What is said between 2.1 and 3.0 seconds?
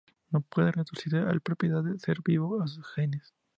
vivo a sus